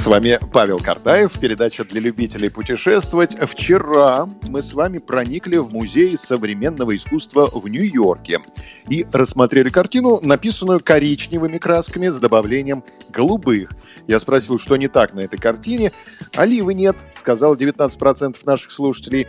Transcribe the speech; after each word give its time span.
С 0.00 0.06
вами 0.06 0.38
Павел 0.50 0.78
Картаев, 0.78 1.38
передача 1.38 1.84
для 1.84 2.00
любителей 2.00 2.50
путешествовать. 2.50 3.36
Вчера 3.38 4.26
мы 4.48 4.62
с 4.62 4.72
вами 4.72 4.96
проникли 4.96 5.58
в 5.58 5.72
Музей 5.72 6.16
современного 6.16 6.96
искусства 6.96 7.50
в 7.52 7.68
Нью-Йорке 7.68 8.40
и 8.88 9.06
рассмотрели 9.12 9.68
картину, 9.68 10.18
написанную 10.22 10.80
коричневыми 10.82 11.58
красками 11.58 12.08
с 12.08 12.18
добавлением 12.18 12.82
голубых. 13.10 13.72
Я 14.06 14.20
спросил, 14.20 14.58
что 14.58 14.76
не 14.76 14.88
так 14.88 15.12
на 15.12 15.20
этой 15.20 15.38
картине. 15.38 15.92
Оливы 16.34 16.72
нет, 16.72 16.96
сказал 17.12 17.54
19% 17.54 18.38
наших 18.46 18.72
слушателей. 18.72 19.28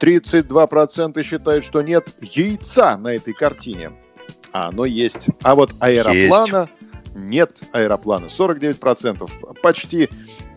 32% 0.00 1.22
считают, 1.22 1.64
что 1.64 1.80
нет 1.80 2.08
яйца 2.20 2.96
на 2.96 3.14
этой 3.14 3.34
картине. 3.34 3.92
А 4.50 4.66
оно 4.66 4.84
есть. 4.84 5.28
А 5.44 5.54
вот 5.54 5.74
аэроплана... 5.78 6.62
Есть 6.62 6.77
нет 7.26 7.60
аэроплана. 7.72 8.26
49%. 8.26 9.60
Почти 9.60 10.08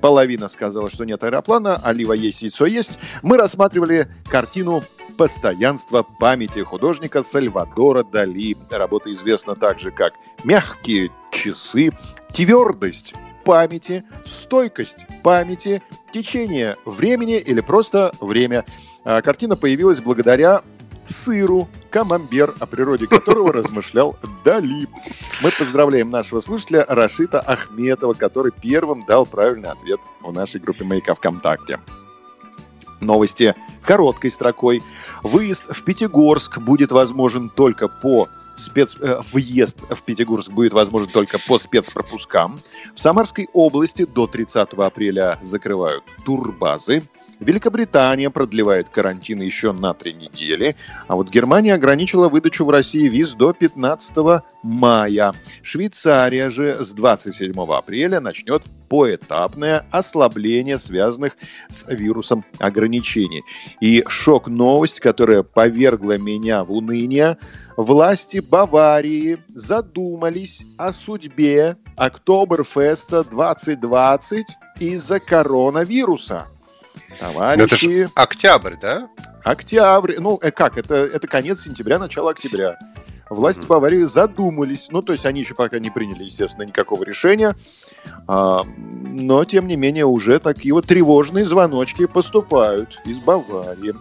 половина 0.02 0.48
сказала, 0.48 0.90
что 0.90 1.04
нет 1.06 1.24
аэроплана. 1.24 1.76
Олива 1.84 2.14
есть, 2.14 2.42
яйцо 2.42 2.66
есть. 2.66 3.00
Мы 3.22 3.38
рассматривали 3.38 4.08
картину 4.30 4.84
«Постоянство 5.18 6.04
памяти» 6.04 6.64
художника 6.64 7.24
Сальвадора 7.24 8.04
Дали. 8.04 8.56
Работа 8.70 9.12
известна 9.12 9.56
также 9.56 9.92
как 9.92 10.14
«Мягкие 10.44 11.12
часы», 11.32 11.92
«Твердость 12.34 13.14
памяти», 13.44 14.04
«Стойкость 14.26 15.06
памяти», 15.24 15.84
«Течение 16.14 16.78
времени» 16.86 17.38
или 17.38 17.62
просто 17.62 18.12
«Время». 18.20 18.66
А 19.04 19.22
картина 19.22 19.56
появилась 19.56 20.00
благодаря 20.00 20.62
сыру, 21.08 21.68
камамбер, 21.92 22.56
о 22.60 22.66
природе 22.66 23.06
которого 23.06 23.54
размышлял 23.54 24.16
Дали. 24.44 24.88
Мы 25.42 25.52
поздравляем 25.52 26.10
нашего 26.10 26.40
слушателя 26.40 26.86
Рашита 26.88 27.40
Ахметова, 27.40 28.14
который 28.14 28.52
первым 28.52 29.06
дал 29.06 29.26
правильный 29.26 29.70
ответ 29.70 30.00
в 30.22 30.34
нашей 30.34 30.60
группе 30.60 30.84
«Маяка» 30.84 31.14
ВКонтакте. 31.14 31.80
Новости 33.00 33.56
короткой 33.84 34.32
строкой. 34.32 34.82
Выезд 35.24 35.66
в 35.70 35.84
Пятигорск 35.84 36.60
будет 36.60 36.92
возможен 36.92 37.50
только 37.50 37.88
по 37.88 38.30
спец... 38.66 38.98
Э, 39.00 39.22
въезд 39.32 39.80
в 39.90 40.02
Пятигорск 40.04 40.52
будет 40.52 40.74
возможен 40.74 41.12
только 41.12 41.40
по 41.40 41.60
спецпропускам. 41.60 42.60
В 42.96 43.00
Самарской 43.00 43.50
области 43.54 44.06
до 44.06 44.28
30 44.28 44.74
апреля 44.74 45.38
закрывают 45.42 46.04
турбазы. 46.26 47.04
Великобритания 47.40 48.30
продлевает 48.30 48.90
карантин 48.90 49.42
еще 49.42 49.72
на 49.72 49.94
три 49.94 50.14
недели, 50.14 50.76
а 51.08 51.16
вот 51.16 51.30
Германия 51.30 51.74
ограничила 51.74 52.30
выдачу 52.30 52.66
в 52.66 52.70
России 52.70 53.08
виз 53.08 53.34
до 53.34 53.52
15 53.52 54.44
мая. 54.62 55.34
Швейцария 55.64 56.50
же 56.52 56.84
с 56.84 56.92
27 56.92 57.54
апреля 57.74 58.20
начнет 58.20 58.64
поэтапное 58.92 59.86
ослабление 59.90 60.78
связанных 60.78 61.38
с 61.70 61.88
вирусом 61.88 62.44
ограничений. 62.60 63.42
И 63.80 64.04
шок-новость, 64.06 65.00
которая 65.00 65.44
повергла 65.44 66.18
меня 66.18 66.66
в 66.66 66.74
уныние, 66.74 67.38
власти 67.78 68.40
Баварии 68.40 69.38
задумались 69.48 70.64
о 70.78 70.92
судьбе 70.92 71.78
Октоберфеста 71.96 73.24
2020 73.24 74.46
из-за 74.82 75.22
коронавируса. 75.22 76.48
Товарищи... 77.18 77.60
Но 77.60 77.64
это 77.64 77.76
же 77.78 78.10
октябрь, 78.14 78.76
да? 78.82 79.08
Октябрь. 79.46 80.18
Ну, 80.20 80.38
э, 80.42 80.52
как? 80.52 80.78
Это, 80.78 80.96
это 80.96 81.28
конец 81.30 81.62
сентября, 81.62 81.98
начало 81.98 82.32
октября. 82.32 82.78
Власти 83.32 83.66
Баварии 83.66 84.04
задумались. 84.04 84.90
Ну, 84.92 85.02
то 85.02 85.14
есть 85.14 85.26
они 85.26 85.40
еще 85.40 85.56
пока 85.56 85.80
не 85.80 85.90
приняли, 85.90 86.24
естественно, 86.24 86.66
никакого 86.66 87.06
решения. 87.06 87.56
А, 88.28 88.64
но, 88.76 89.46
тем 89.46 89.68
не 89.68 89.78
менее, 89.78 90.06
уже 90.06 90.38
такие 90.40 90.74
вот 90.74 90.86
тревожные 90.86 91.46
звоночки 91.46 92.08
поступают 92.08 93.00
из 93.06 93.20
Баварии. 93.20 93.94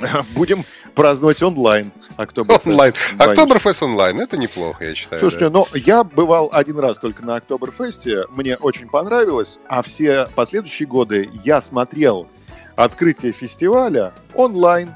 Будем 0.36 0.64
праздновать 0.94 1.42
онлайн. 1.42 1.90
Октоберфест. 2.16 2.66
Онлайн. 2.68 2.94
Октоберфест 3.18 3.82
онлайн. 3.82 4.20
Это 4.20 4.36
неплохо, 4.36 4.84
я 4.84 4.94
считаю. 4.94 5.18
Слушайте, 5.18 5.46
да. 5.46 5.50
ну, 5.50 5.66
я 5.74 6.04
бывал 6.04 6.48
один 6.52 6.78
раз 6.78 6.98
только 6.98 7.24
на 7.24 7.34
Октоберфесте. 7.34 8.26
Мне 8.30 8.54
очень 8.56 8.88
понравилось. 8.88 9.58
А 9.66 9.82
все 9.82 10.28
последующие 10.36 10.86
годы 10.86 11.28
я 11.42 11.60
смотрел 11.60 12.28
открытие 12.76 13.32
фестиваля 13.32 14.12
онлайн. 14.34 14.94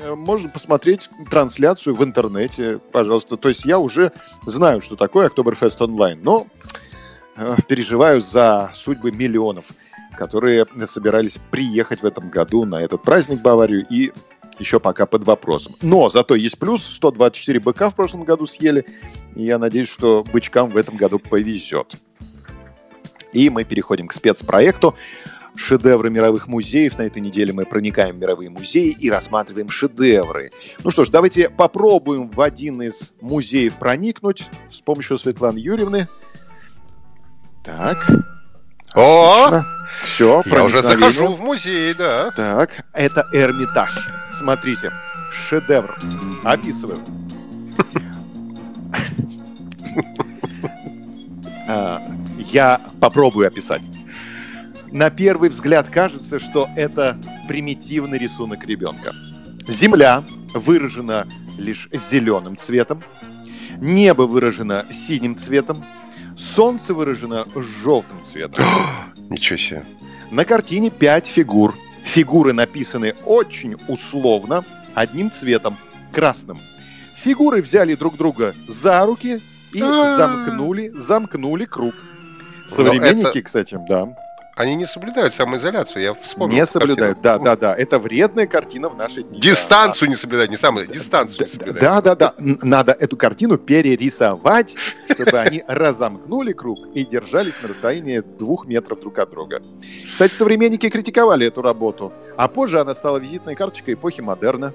Можно 0.00 0.48
посмотреть 0.48 1.08
трансляцию 1.30 1.94
в 1.94 2.04
интернете, 2.04 2.78
пожалуйста. 2.92 3.36
То 3.36 3.48
есть 3.48 3.64
я 3.64 3.78
уже 3.78 4.12
знаю, 4.44 4.80
что 4.80 4.96
такое 4.96 5.26
Октоберфест 5.26 5.80
онлайн. 5.80 6.20
Но 6.22 6.46
э, 7.36 7.56
переживаю 7.68 8.20
за 8.20 8.70
судьбы 8.74 9.10
миллионов 9.10 9.66
которые 10.16 10.66
собирались 10.86 11.38
приехать 11.50 12.02
в 12.02 12.06
этом 12.06 12.28
году 12.28 12.64
на 12.64 12.82
этот 12.82 13.02
праздник 13.02 13.40
Баварию 13.42 13.86
и 13.88 14.12
еще 14.58 14.80
пока 14.80 15.06
под 15.06 15.24
вопросом. 15.24 15.74
Но 15.82 16.08
зато 16.08 16.34
есть 16.34 16.58
плюс, 16.58 16.82
124 16.82 17.60
быка 17.60 17.90
в 17.90 17.94
прошлом 17.94 18.24
году 18.24 18.46
съели, 18.46 18.86
и 19.36 19.44
я 19.44 19.58
надеюсь, 19.58 19.88
что 19.88 20.24
бычкам 20.32 20.70
в 20.70 20.76
этом 20.76 20.96
году 20.96 21.18
повезет. 21.18 21.94
И 23.32 23.50
мы 23.50 23.64
переходим 23.64 24.08
к 24.08 24.14
спецпроекту 24.14 24.96
шедевры 25.56 26.10
мировых 26.10 26.46
музеев. 26.46 26.98
На 26.98 27.02
этой 27.02 27.20
неделе 27.20 27.52
мы 27.52 27.64
проникаем 27.64 28.16
в 28.16 28.18
мировые 28.18 28.50
музеи 28.50 28.96
и 28.98 29.10
рассматриваем 29.10 29.68
шедевры. 29.68 30.50
Ну 30.84 30.90
что 30.90 31.04
ж, 31.04 31.08
давайте 31.08 31.48
попробуем 31.48 32.28
в 32.30 32.40
один 32.40 32.82
из 32.82 33.12
музеев 33.20 33.76
проникнуть 33.76 34.48
с 34.70 34.80
помощью 34.80 35.18
Светланы 35.18 35.58
Юрьевны. 35.58 36.08
Так. 37.64 38.06
О! 38.94 39.62
Все, 40.02 40.42
Я 40.46 40.64
уже 40.64 40.82
захожу 40.82 41.28
в 41.34 41.40
музей, 41.40 41.94
да. 41.94 42.30
Так, 42.32 42.84
это 42.92 43.26
Эрмитаж. 43.32 44.08
Смотрите, 44.32 44.92
шедевр. 45.32 45.98
Описываю. 46.44 46.98
А, 51.68 52.00
я 52.52 52.80
попробую 53.00 53.48
описать. 53.48 53.82
На 54.92 55.10
первый 55.10 55.50
взгляд 55.50 55.88
кажется, 55.88 56.38
что 56.38 56.68
это 56.76 57.18
примитивный 57.48 58.18
рисунок 58.18 58.64
ребенка. 58.66 59.12
Земля 59.68 60.22
выражена 60.54 61.26
лишь 61.58 61.88
зеленым 61.92 62.56
цветом, 62.56 63.02
небо 63.78 64.22
выражено 64.22 64.86
синим 64.90 65.36
цветом, 65.36 65.84
Солнце 66.36 66.92
выражено 66.92 67.46
желтым 67.54 68.22
цветом. 68.22 68.64
Ничего 69.30 69.56
себе. 69.56 69.84
На 70.30 70.44
картине 70.44 70.90
пять 70.90 71.26
фигур. 71.26 71.74
Фигуры 72.04 72.52
написаны 72.52 73.14
очень 73.24 73.76
условно, 73.88 74.64
одним 74.94 75.30
цветом, 75.30 75.76
красным. 76.12 76.60
Фигуры 77.16 77.62
взяли 77.62 77.94
друг 77.94 78.16
друга 78.16 78.54
за 78.68 79.04
руки 79.04 79.40
и 79.72 79.80
замкнули, 79.80 80.92
замкнули 80.94 81.64
круг. 81.64 81.94
Современники, 82.68 83.40
кстати, 83.40 83.78
да. 83.88 84.14
Они 84.56 84.74
не 84.74 84.86
соблюдают 84.86 85.34
самоизоляцию, 85.34 86.02
я 86.02 86.14
вспомнил. 86.14 86.56
Не 86.56 86.66
соблюдают, 86.66 87.20
да, 87.20 87.38
да, 87.38 87.56
да. 87.58 87.74
Это 87.74 87.98
вредная 87.98 88.46
картина 88.46 88.88
в 88.88 88.96
нашей 88.96 89.22
дни. 89.22 89.38
Дистанцию 89.38 90.08
да. 90.08 90.12
не 90.12 90.16
соблюдать, 90.16 90.50
не 90.50 90.56
самое, 90.56 90.86
дистанцию 90.86 91.42
не 91.42 91.52
соблюдать. 91.52 91.82
Да, 91.82 92.00
да, 92.00 92.14
да. 92.14 92.34
Надо 92.38 92.92
эту 92.92 93.18
картину 93.18 93.58
перерисовать, 93.58 94.74
чтобы 95.12 95.38
они 95.40 95.62
разомкнули 95.68 96.54
круг 96.54 96.78
и 96.94 97.04
держались 97.04 97.60
на 97.60 97.68
расстоянии 97.68 98.20
двух 98.20 98.64
метров 98.64 98.98
друг 99.00 99.18
от 99.18 99.28
друга. 99.28 99.60
Кстати, 100.10 100.32
современники 100.32 100.88
критиковали 100.88 101.46
эту 101.46 101.60
работу, 101.60 102.14
а 102.38 102.48
позже 102.48 102.80
она 102.80 102.94
стала 102.94 103.18
визитной 103.18 103.56
карточкой 103.56 103.92
эпохи 103.92 104.22
модерна. 104.22 104.72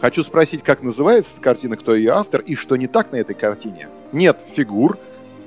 Хочу 0.00 0.24
спросить, 0.24 0.64
как 0.64 0.82
называется 0.82 1.34
эта 1.34 1.40
картина, 1.40 1.76
кто 1.76 1.94
ее 1.94 2.14
автор 2.14 2.40
и 2.40 2.56
что 2.56 2.74
не 2.74 2.88
так 2.88 3.12
на 3.12 3.16
этой 3.16 3.36
картине. 3.36 3.88
Нет 4.10 4.40
фигур, 4.56 4.98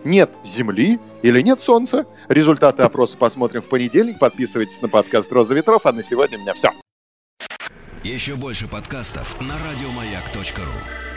нет 0.04 0.32
Земли 0.44 1.00
или 1.22 1.42
нет 1.42 1.60
Солнца? 1.60 2.06
Результаты 2.28 2.84
опроса 2.84 3.18
посмотрим 3.18 3.62
в 3.62 3.70
понедельник. 3.70 4.20
Подписывайтесь 4.20 4.82
на 4.82 4.90
подкаст 4.90 5.32
«Роза 5.32 5.54
ветров», 5.54 5.86
а 5.86 5.92
на 5.92 6.04
сегодня 6.04 6.38
у 6.38 6.42
меня 6.42 6.54
все. 6.54 6.72
Еще 8.04 8.36
больше 8.36 8.68
подкастов 8.68 9.40
на 9.40 9.54
радиомаяк.ру 9.54 11.11